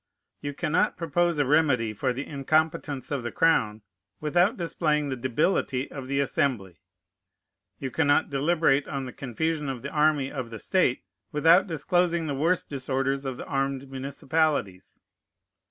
You 0.41 0.55
cannot 0.55 0.97
propose 0.97 1.37
a 1.37 1.45
remedy 1.45 1.93
for 1.93 2.11
the 2.11 2.25
incompetence 2.25 3.11
of 3.11 3.21
the 3.21 3.31
crown, 3.31 3.83
without 4.19 4.57
displaying 4.57 5.09
the 5.09 5.15
debility 5.15 5.91
of 5.91 6.07
the 6.07 6.19
Assembly. 6.19 6.79
You 7.77 7.91
cannot 7.91 8.31
deliberate 8.31 8.87
on 8.87 9.05
the 9.05 9.13
confusion 9.13 9.69
of 9.69 9.83
the 9.83 9.91
army 9.91 10.31
of 10.31 10.49
the 10.49 10.57
state, 10.57 11.03
without 11.31 11.67
disclosing 11.67 12.25
the 12.25 12.33
worse 12.33 12.63
disorders 12.63 13.25
of 13.25 13.37
the 13.37 13.45
armed 13.45 13.91
municipalities. 13.91 14.99